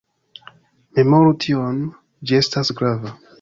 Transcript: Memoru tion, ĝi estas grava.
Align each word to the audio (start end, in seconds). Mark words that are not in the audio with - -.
Memoru 0.99 1.35
tion, 1.45 1.79
ĝi 2.31 2.39
estas 2.41 2.73
grava. 2.81 3.15